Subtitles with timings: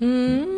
[0.00, 0.57] Mm-hmm.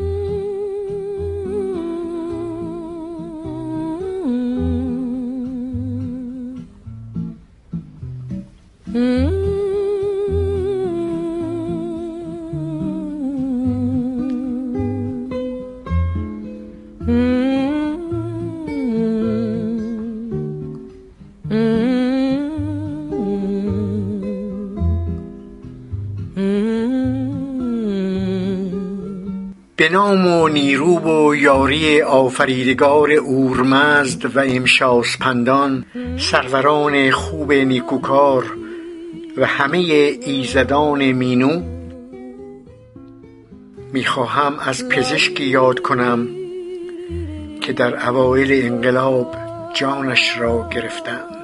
[29.81, 35.85] به نام و نیرو و یاری آفریدگار اورمزد و امشاسپندان
[36.19, 38.45] سروران خوب نیکوکار
[39.37, 39.79] و همه
[40.27, 41.63] ایزدان مینو
[43.93, 46.29] می خواهم از پزشکی یاد کنم
[47.61, 49.37] که در اوایل انقلاب
[49.75, 51.37] جانش را گرفتند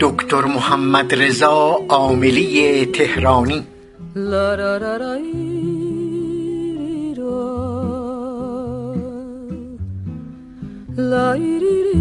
[0.00, 3.66] دکتر محمدرضا عاملی تهرانی.
[4.16, 5.18] La ra ra ra
[10.94, 11.94] La iri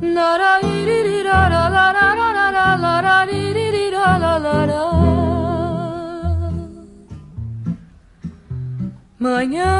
[0.00, 4.34] Na ra iri ra ra la ra ra ra ra la iri ra la
[4.70, 4.84] ra.
[9.18, 9.76] Manhã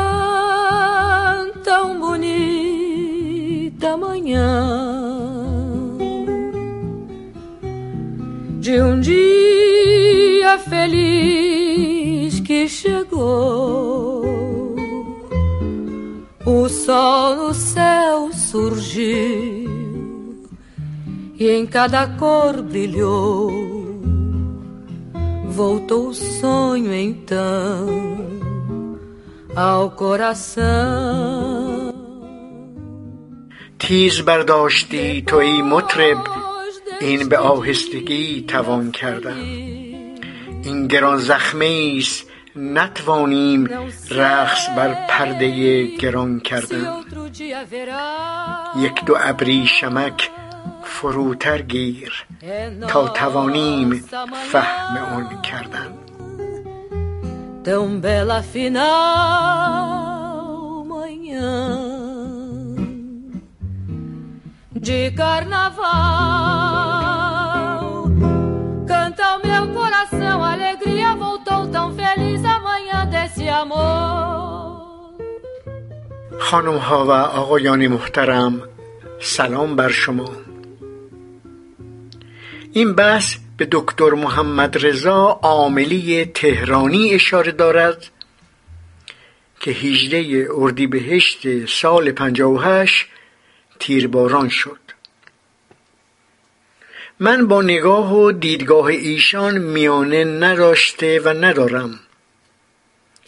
[1.65, 4.90] tão bonita manhã
[8.70, 14.26] de um dia feliz que chegou.
[16.46, 19.66] O sol no céu surgiu
[21.40, 23.66] e em cada cor brilhou.
[25.48, 27.88] Voltou o sonho então
[29.56, 31.94] ao coração.
[33.80, 36.18] تیز برداشتی توی مطرب
[37.01, 39.39] این به آهستگی توان کردن
[40.65, 43.69] این گران زخمه است نتوانیم
[44.11, 46.87] رقص بر پرده گران کردن.
[48.77, 50.31] یک دو ابریشمک
[50.85, 52.27] فروتر گیر
[52.89, 54.05] تا توانیم
[54.53, 55.95] فهم آن کردن.
[64.81, 66.70] de carnaval.
[76.51, 78.69] خانم ها و آقایان محترم
[79.21, 80.37] سلام بر شما.
[82.73, 88.07] این بحث به دکتر محمد رضا عاملی تهرانی اشاره دارد
[89.61, 93.07] که 18 اردیبهشت سال 58
[93.79, 94.81] تیرباران شد.
[97.21, 102.01] من با نگاه و دیدگاه ایشان میانه نداشته و ندارم.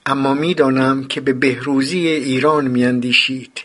[0.06, 3.64] اما می‌دانم که به بهروزی ایران میاندیشید.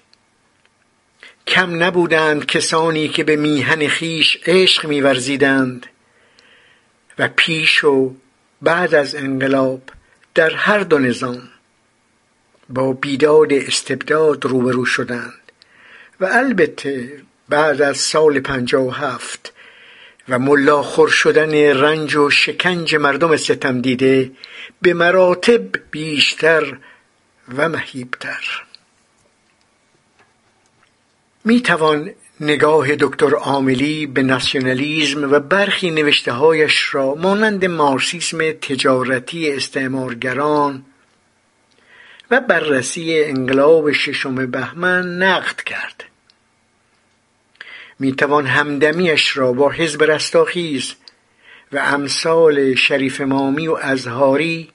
[1.48, 5.86] کم نبودند کسانی که به میهن خیش عشق میورزیدند
[7.20, 8.16] و پیش و
[8.62, 9.82] بعد از انقلاب
[10.36, 11.50] در هر دو نظام
[12.70, 15.34] با بیداد استبداد روبرو شدند.
[16.20, 19.54] و البته بعد از سال پنجاه و هفت
[20.30, 24.32] و ملاخور شدن رنج و شکنج مردم ستم دیده
[24.82, 25.62] به مراتب
[25.92, 26.78] بیشتر
[27.58, 28.64] و مهیبتر.
[31.46, 39.52] می توان نگاه دکتر عاملی به ناسیونالیزم و برخی نوشته هایش را مانند مارسیسم تجارتی
[39.52, 40.86] استعمارگران
[42.32, 46.04] و بررسی انقلاب ششم بهمن نقد کرد.
[48.00, 50.94] می‌توان همدمیش را با حزب رستاخیز
[51.72, 54.70] و امثال شریف مامی و ازهاری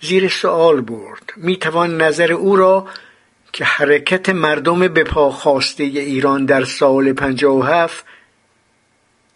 [0.00, 1.32] زیر سؤال برد.
[1.36, 2.88] می‌توان نظر او را
[3.52, 8.04] که حرکت مردم به پا خواسته ایران در سال پنجاه و هفت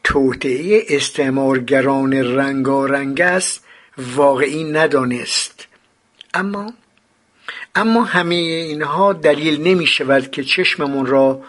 [0.04, 3.64] توطعه استعمارگران رنگارنگ است
[3.98, 5.66] واقعی ندانست.
[6.34, 6.72] اما
[7.74, 11.42] اما همه اینها دلیل نمی شود که چشممون را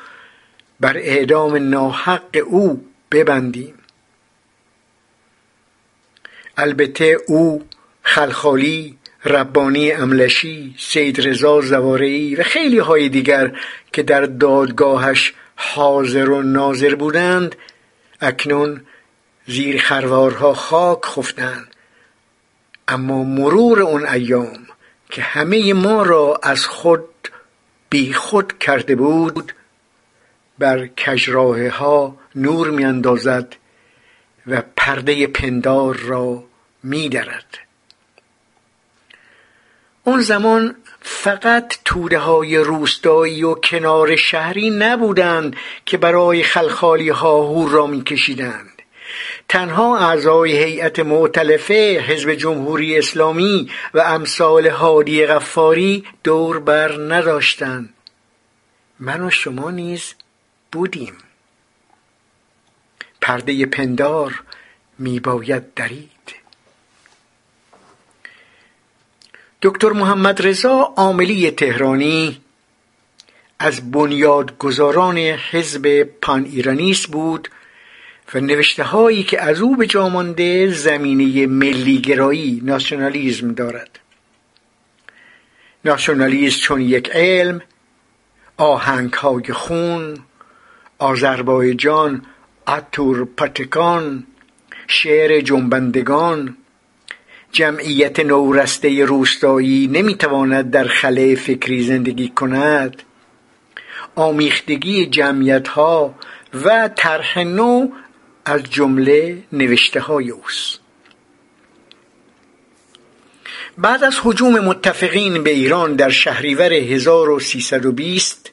[0.81, 3.74] بر اعدام ناحق او ببندیم.
[6.57, 7.66] البته او
[8.04, 13.60] خلخالی ربانی املشی سید رضا زوارعی و خیلی های دیگر
[13.94, 17.56] که در دادگاهش حاضر و ناظر بودند
[18.22, 18.81] اکنون
[19.48, 21.68] زیر خروارها خاک خفتند.
[22.88, 24.68] اما مرور اون ایام
[25.10, 27.06] که همه ما را از خود
[27.89, 29.54] بی خود کرده بود
[30.62, 33.56] بر کجراه ها نور می اندازد
[34.48, 36.44] و پرده پندار را
[36.84, 37.58] میدرد.
[40.04, 45.56] اون زمان فقط توده های روستایی و کنار شهری نبودند
[45.86, 48.81] که برای خلخالی ها هور را میکشیدند.
[49.50, 57.94] تنها اعضای هیئت معتلفه حزب جمهوری اسلامی و امثال هادی غفاری دور بر نداشتند.
[59.00, 60.13] من و شما نیز
[60.72, 61.14] بودیم.
[63.22, 64.44] پرده پندار
[65.00, 66.12] میباید درید.
[69.62, 72.42] دکتر محمد رضا عاملی تهرانی
[73.60, 77.50] از بنیادگذاران حزب پان ایرانیست بود
[78.34, 84.00] و نوشته هایی که از او به جا مانده زمینه ملیگرایی ناسیونالیزم دارد.
[85.86, 87.62] ناسیونالیزم چون یک علم
[88.58, 90.18] آهنگ های خون
[91.01, 92.21] آذربایجان
[92.68, 94.24] اتور پتکان
[94.88, 96.57] شعر جنبندگان.
[97.51, 103.03] جمعیت نورسته روستایی نمی‌تواند در خله فکری زندگی کند.
[104.15, 106.15] آمیختگی جمعیت ها
[106.65, 107.88] و طرح نو
[108.45, 110.80] از جمله نوشته های اوست.
[113.77, 118.51] بعد از حجوم متفقین به ایران در شهریور 1320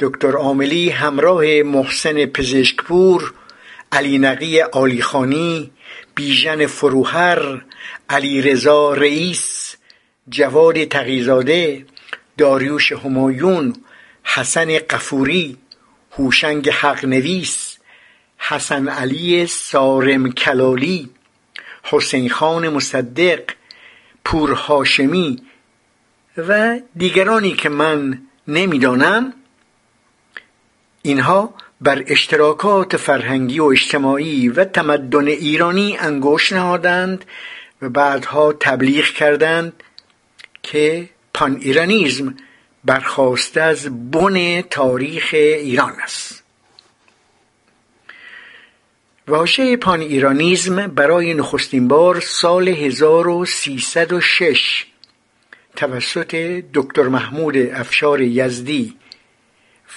[0.00, 3.34] دکتر عاملی همراه محسن پزشکپور
[3.92, 5.70] علی نقی آلیخانی
[6.14, 7.64] بیژن فروهر
[8.08, 9.76] علی رضا رئیس
[10.28, 11.86] جواد تقیزاده
[12.38, 13.72] داریوش همایون
[14.24, 15.56] حسن قفوری
[16.12, 17.78] هوشنگ حق نویس
[18.38, 21.10] حسن علی سارم کلالی
[21.82, 23.40] حسین خان مصدق
[24.24, 25.42] پور هاشمی
[26.36, 29.34] و دیگرانی که من نمی‌دانم
[31.06, 37.24] اینها بر اشتراکات فرهنگی و اجتماعی و تمدن ایرانی انگشت نهادند
[37.82, 39.72] و بعدها تبلیغ کردند
[40.62, 42.34] که پان ایرانیزم
[42.84, 46.42] برخواسته از بن تاریخ ایران است.
[49.28, 54.86] واژه پان ایرانیزم برای نخستین بار سال 1306
[55.76, 56.34] توسط
[56.74, 58.96] دکتر محمود افشار یزدی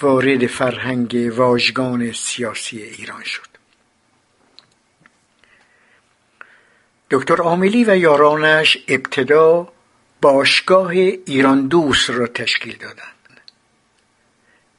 [0.00, 3.48] وارد فرهنگ واژگان سیاسی ایران شد.
[7.10, 9.72] دکتر عاملی و یارانش ابتدا
[10.20, 13.40] باشگاه ایران دوست را تشکیل دادند.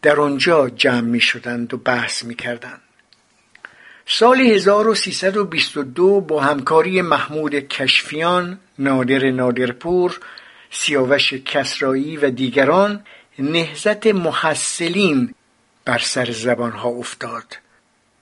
[0.01, 2.81] در آنجا جمع می شدند و بحث می کردند.
[4.05, 10.19] سال 1322 با همکاری محمود کشفیان نادر نادرپور
[10.71, 13.03] سیاوش کسرایی و دیگران
[13.39, 15.33] نهزت محصلین
[15.85, 17.57] بر سر زبان ها افتاد.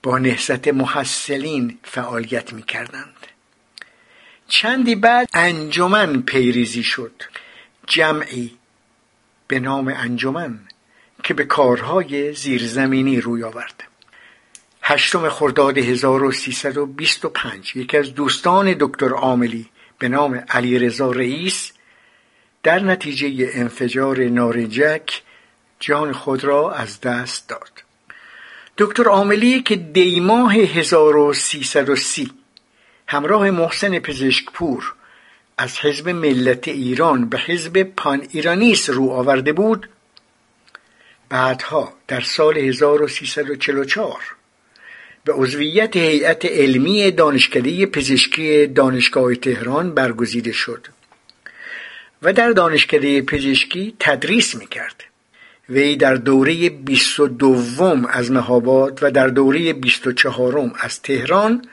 [0.02, 3.26] با نهزت محصلین فعالیت می کردند
[4.48, 7.22] چندی بعد انجمن پیریزی شد.
[7.86, 8.58] جمعی
[9.48, 10.60] به نام انجمن
[11.22, 13.84] که به کارهای زیرزمینی روی آورد.
[14.82, 21.72] هشتم خرداد 1325 یکی از دوستان دکتر عاملی به نام علی رضا رئیس
[22.68, 25.22] در نتیجه انفجار نارنجک
[25.80, 27.70] جان خود را از دست داد.
[28.78, 32.30] دکتر عاملی که دیماه 1330
[33.06, 34.94] همراه محسن پزشکپور
[35.58, 39.88] از حزب ملت ایران به حزب پان ایرانیس رو آورده بود
[41.28, 44.20] بعدها در سال 1344
[45.24, 50.97] به عضویت هیئت علمی دانشکده پزشکی دانشگاه تهران برگزیده شد.
[52.22, 55.04] و در دانشکده پزشکی تدریس می‌کرد.
[55.68, 61.64] وی در دوره 22 از مهاباد و در دوره 24 از تهران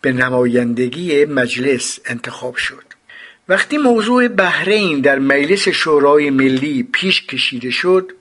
[0.00, 2.84] به نمایندگی مجلس انتخاب شد.
[3.48, 8.12] وقتی موضوع بحرین در مجلس شورای ملی پیش کشیده شد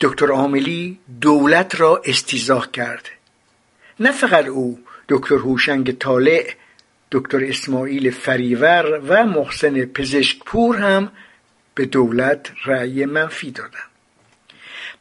[0.00, 3.08] دکتر عاملی دولت را استیزاه کرد.
[4.00, 4.78] نه فقط او
[5.08, 6.50] دکتر هوشنگ طالع
[7.12, 11.12] دکتر اسماعیل فریور و محسن پزشکپور هم
[11.74, 13.90] به دولت رأی منفی دادند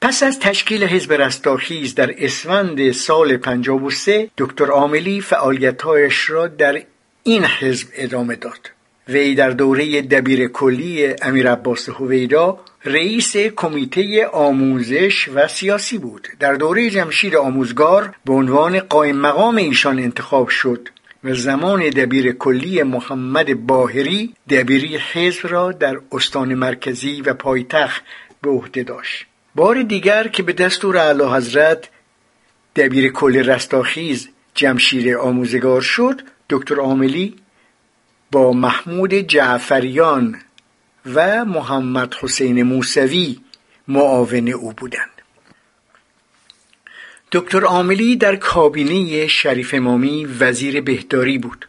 [0.01, 6.81] پس از تشکیل حزب رستاخیز در اسفند سال 53 دکتر عاملی فعالیتهایش را در
[7.23, 8.71] این حزب ادامه داد.
[9.07, 16.27] وی در دوره دبیر کلی امیر عباس هویدا رئیس کمیته آموزش و سیاسی بود.
[16.39, 20.89] در دوره جمشید آموزگار به عنوان قائم مقام ایشان انتخاب شد.
[21.23, 28.03] و زمان دبیر کلی محمد باهری دبیری حزب را در استان مرکزی و پایتخت
[28.41, 29.25] به عهده داشت.
[29.55, 31.89] بار دیگر که به دستور اعلی حضرت
[32.75, 37.35] دبیر کل رستاخیز جمشید آموزگار شد دکتر عاملی
[38.31, 40.39] با محمود جعفریان
[41.13, 43.39] و محمد حسین موسوی
[43.87, 45.18] معاون او بودند.
[47.31, 51.67] دکتر عاملی در کابینه شریف امامی وزیر بهداری بود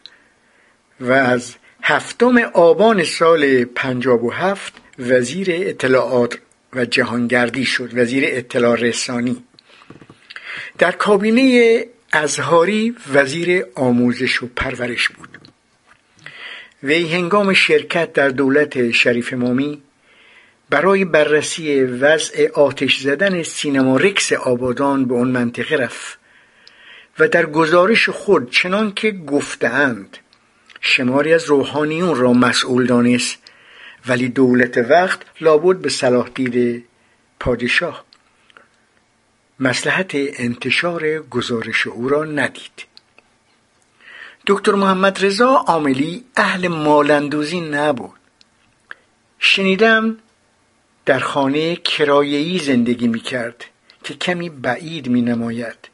[0.99, 6.37] و از هفتم آبان سال پنجاب و هفت وزیر اطلاعات
[6.73, 9.43] و جهانگردی شد وزیر اطلاع رسانی.
[10.77, 15.29] در کابینه ازهاری وزیر آموزش و پرورش بود.
[16.83, 19.81] وی هنگام شرکت در دولت شریف مامی
[20.71, 26.19] برای بررسی وضع آتش زدن سینما رکس آبادان به اون منطقه رفت
[27.19, 30.17] و در گزارش خود چنان که گفتهاند
[30.81, 33.37] شماری از روحانیون را مسئول دانست
[34.07, 36.85] ولی دولت وقت لابد به صلاح دید
[37.39, 38.05] پادشاه.
[39.59, 42.85] مسلحت انتشار گزارش او را ندید.
[44.47, 48.19] دکتر محمد رضا عاملی اهل مالندوزی نبود.
[49.39, 50.17] شنیدم
[51.11, 53.65] در خانه کرایه‌ای زندگی می کرد
[54.03, 55.89] که کمی بعید می نماید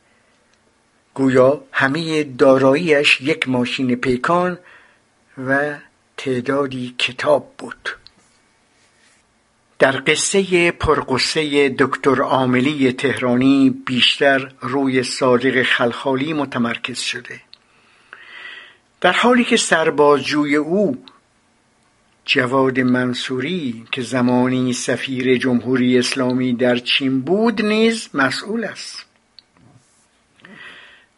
[1.13, 4.57] گویا همه داراییش یک ماشین پیکان
[5.47, 5.75] و
[6.17, 7.89] تعدادی کتاب بود.
[9.79, 17.41] در قصه پرقصه دکتر عاملی تهرانی بیشتر روی صادق خلخالی متمرکز شده.
[19.01, 21.03] در حالی که سربازجوی او
[22.27, 29.05] جواد منصوری که زمانی سفیر جمهوری اسلامی در چین بود نیز مسئول است.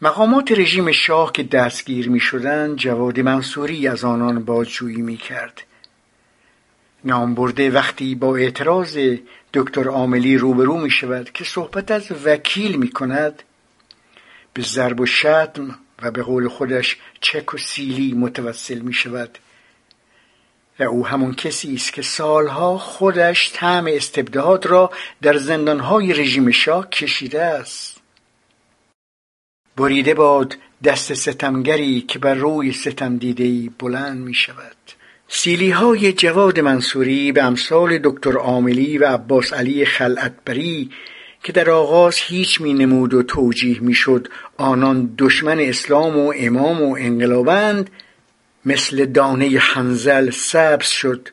[0.02, 5.62] مقامات رژیم شاه که دستگیر می شدند جواد منصوری از آنان بازجویی می کرد
[7.04, 8.98] نام برده وقتی با اعتراض
[9.54, 13.42] دکتر عاملی روبرو می شود که صحبت از وکیل می کند
[14.54, 19.38] به ضرب و شتم و به قول خودش چک و سیلی متوسل می شود
[20.80, 24.90] و او همون کسی است که سالها خودش طعم استبداد را
[25.22, 28.00] در زندانهای رژیم شاه کشیده است.
[29.76, 34.76] بریده باد دست ستمگری که بر روی ستم دیدهی بلند می شود
[35.28, 40.90] سیلی های جواد منصوری به امثال دکتر عاملی و عباس علی خلعتبری
[41.42, 46.82] که در آغاز هیچ می نمود و توجیه می شد آنان دشمن اسلام و امام
[46.82, 47.90] و انقلابند
[48.64, 51.28] مثل دانه حنزل سبز شد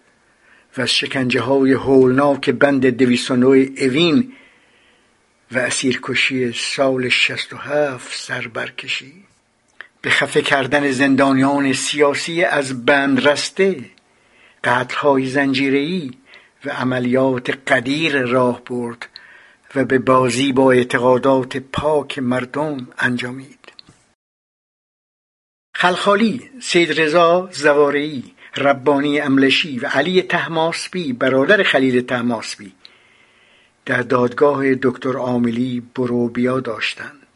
[0.78, 4.34] و از شکنجه های هولناک بند دویسانو اوین
[5.52, 9.14] و اسیرکشی سال شست و هفت سر برکشی.
[10.02, 13.86] به خفه کردن زندانیان سیاسی از بند رسته
[14.64, 16.12] قتلهای زنجیره‌ای
[16.66, 19.10] و عملیات قدیر راه برد
[19.76, 23.57] و به بازی با اعتقادات پاک مردم انجامید.
[25.80, 28.24] خلخالی سید رضا زوارعی
[28.58, 32.72] ربانی املشی و علی تهماسبی برادر خلیل تهماسبی.
[33.86, 37.28] در دادگاه دکتر عاملی برو بیا داشتند.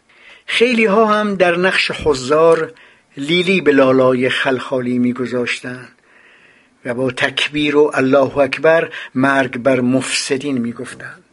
[0.45, 2.73] خیلی ها هم در نقش حضار
[3.17, 5.91] لیلی به لالای خلخالی میگذاشتند
[6.85, 11.23] و با تکبیر و الله اکبر مرگ بر مفسدین می‌گفتند.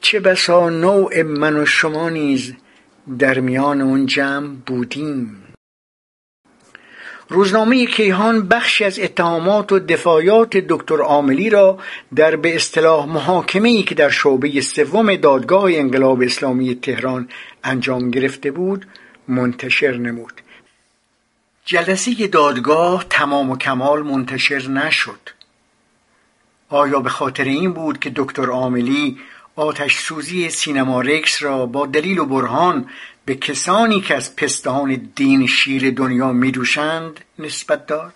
[0.00, 2.54] چه بسا نوع من و شما نیز
[3.18, 5.47] در میان اون جمع بودیم.
[7.30, 11.78] روزنامه کیهان بخشی از اتهامات و دفاعات دکتر عاملی را
[12.14, 17.28] در به اصطلاح محاکمه ای که در شعبه سوم دادگاه انقلاب اسلامی تهران
[17.64, 18.86] انجام گرفته بود
[19.28, 20.32] منتشر نمود.
[21.64, 25.20] جلسه دادگاه تمام و کمال منتشر نشد.
[26.68, 29.18] آیا به خاطر این بود که دکتر عاملی
[29.56, 32.86] آتش سوزی سینما رکس را با دلیل و برهان
[33.28, 38.14] به کسانی که از پستان دین شیر دنیا میدوشند نسبت داد.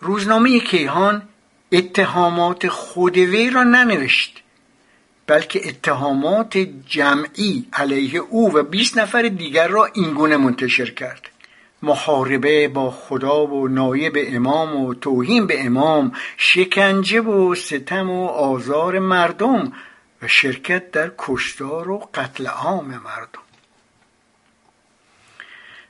[0.00, 1.22] روزنامه کیهان
[1.72, 4.42] اتهامات خود وی را ننوشت
[5.26, 11.28] بلکه اتهامات جمعی علیه او و 20 نفر دیگر را اینگونه منتشر کرد.
[11.82, 18.98] محاربه با خدا و نایب امام و توهین به امام شکنجه و ستم و آزار
[18.98, 19.72] مردم
[20.22, 23.42] و شرکت در کشتار و قتل عام مردم.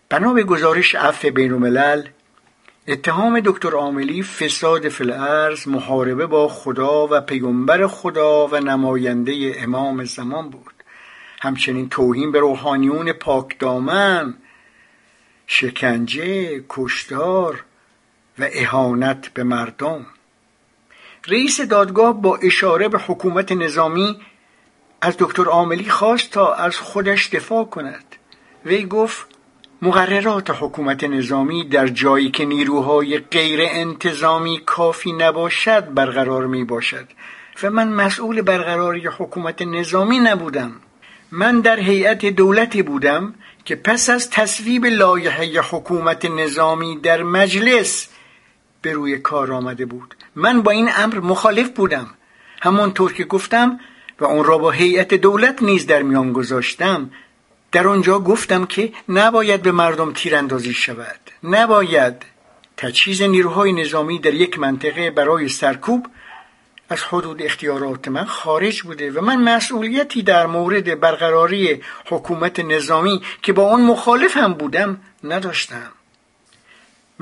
[0.09, 2.09] بنا به گزارش عفو بین الملل
[2.89, 10.51] اتهام دکتر عاملی فساد فلعرز محاربه با خدا و پیامبر خدا و نماینده امام زمان
[10.51, 10.75] بود.
[11.41, 14.35] همچنین توهین به روحانیون پاک دامن
[15.47, 17.65] شکنجه کشتار
[18.39, 20.07] و اهانت به مردم.
[21.29, 24.21] رئیس دادگاه با اشاره به حکومت نظامی
[25.00, 28.05] از دکتر عاملی خواست تا از خودش دفاع کند.
[28.67, 29.26] وی گفت
[29.83, 37.07] مقررات حکومت نظامی در جایی که نیروهای غیر انتظامی کافی نباشد برقرار می باشد
[37.62, 40.73] و من مسئول برقراری حکومت نظامی نبودم.
[41.31, 48.09] من در هیئت دولتی بودم که پس از تصویب لایحه حکومت نظامی در مجلس
[48.83, 50.15] به روی کار آمده بود.
[50.35, 52.11] من با این امر مخالف بودم.
[52.62, 53.81] همانطور که گفتم
[54.21, 57.11] و اون را با هیئت دولت نیز در میان گذاشتم
[57.73, 61.21] در آنجا گفتم که نباید به مردم تیراندازی شود.
[61.45, 62.23] نباید.
[62.77, 66.07] تجهیز نیروهای نظامی در یک منطقه برای سرکوب
[66.89, 73.53] از حدود اختیارات من خارج بوده و من مسئولیتی در مورد برقراری حکومت نظامی که
[73.53, 75.93] با آن مخالف هم بودم نداشتم.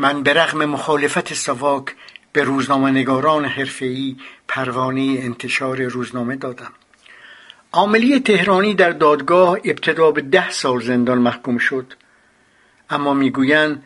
[0.00, 1.94] من به رغم مخالفت سواک
[2.32, 4.16] به روزنامه نگاران حرفه‌ای
[4.48, 6.72] پروانه انتشار روزنامه دادم.
[7.72, 11.92] عاملی تهرانی در دادگاه ابتدا به ده سال زندان محکوم شد.
[12.90, 13.82] اما می‌گویند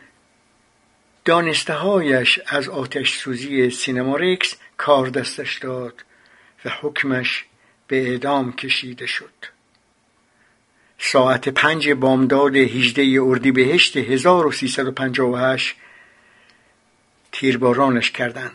[1.25, 6.05] دانسته هایش از آتش سوزی سینما ریکس کار دستش داد
[6.65, 7.45] و حکمش
[7.87, 9.45] به اعدام کشیده شد.
[10.99, 15.75] ساعت پنج بامداد هجده اردیبهشت 1358
[17.39, 18.51] تیربارانش کردند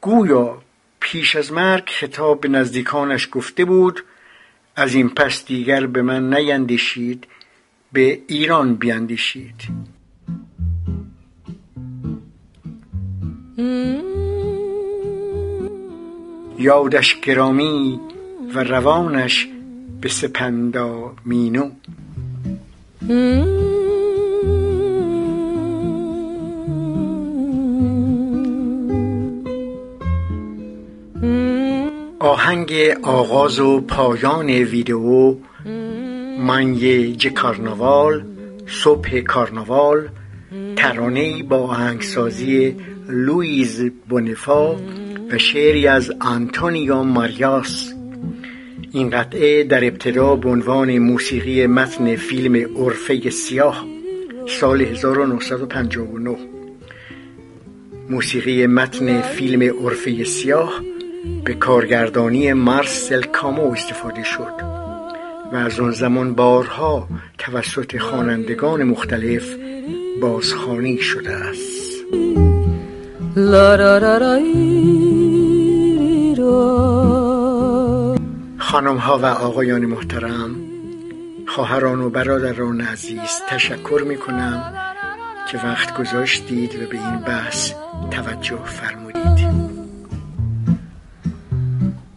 [0.00, 0.62] گویا
[1.00, 4.04] پیش از مرگ خطاب به نزدیکانش گفته بود
[4.76, 7.26] از این پس دیگر به من نیندیشید
[7.92, 9.54] به ایران بیندیشید.
[16.58, 18.00] یادش گرامی
[18.54, 19.48] و روانش
[20.00, 21.70] به سپندا مینو.
[32.32, 32.72] آهنگ
[33.02, 35.34] آغاز و پایان ویدئو.
[36.38, 38.24] Manhã de Carnaval
[38.66, 40.08] صبح کارناوال.
[40.76, 42.76] ترانه با آهنگسازی
[43.08, 44.74] لویز بونفا
[45.30, 47.92] و شعری از آنتونیو ماریاس.
[48.92, 53.84] این قطعه در ابتدا به عنوان موسیقی متن فیلم اورفه سیاه
[54.48, 56.36] سال 1959
[58.10, 60.72] موسیقی متن فیلم عرفه سیاه
[61.44, 64.52] به کارگردانی مارسل کامو استفاده شد
[65.52, 67.08] و از آن زمان بارها
[67.38, 69.56] توسط خوانندگان مختلف
[70.20, 71.92] بازخوانی شده است.
[78.58, 80.56] خانم ها و آقایان محترم
[81.46, 84.72] خواهران و برادران عزیز تشکر می کنم
[85.50, 87.72] که وقت گذاشتید و به این بحث
[88.10, 89.71] توجه فرمودید.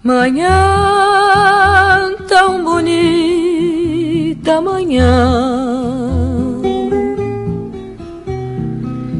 [0.05, 0.47] Manhã
[2.27, 3.01] tão bonita,
[4.61, 5.81] manhã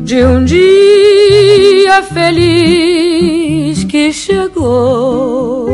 [0.04, 5.66] de um dia feliz que chegou.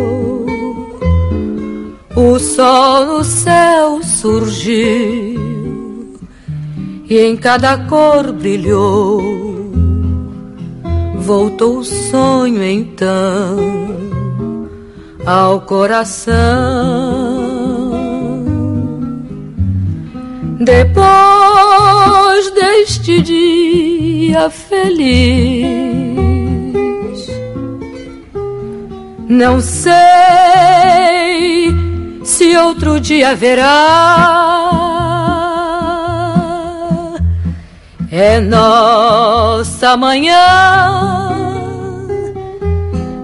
[2.15, 5.41] O sol no céu surgiu
[7.09, 9.21] e em cada cor brilhou.
[11.17, 14.10] Voltou o sonho então
[15.25, 16.31] ao coração.
[20.59, 25.01] Depois deste dia feliz,
[29.27, 29.91] não sei
[32.23, 34.21] se outro dia haverá.
[38.11, 41.30] É nossa manhã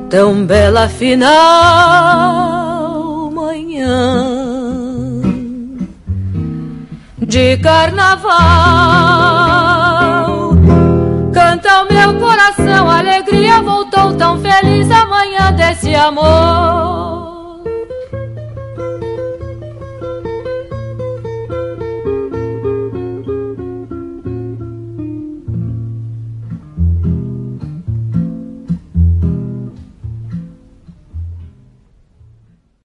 [0.10, 1.32] tão bela final
[3.32, 5.22] manhã
[7.20, 8.32] de carnaval.
[11.34, 17.37] Canta o meu coração, alegria voltou tão feliz amanhã desse amor.